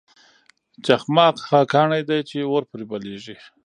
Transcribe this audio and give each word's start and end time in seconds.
چخماق 0.85 1.35
هغه 1.49 1.61
کاڼی 1.73 2.01
دی 2.09 2.19
چې 2.29 2.37
اور 2.51 2.63
پرې 2.71 2.83
بلیږي. 2.91 3.37